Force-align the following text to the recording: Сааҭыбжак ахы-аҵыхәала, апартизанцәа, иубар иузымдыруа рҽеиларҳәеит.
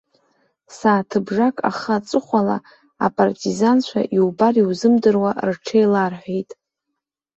Сааҭыбжак 0.77 1.55
ахы-аҵыхәала, 1.69 2.57
апартизанцәа, 3.05 4.01
иубар 4.15 4.53
иузымдыруа 4.61 5.31
рҽеиларҳәеит. 5.47 6.49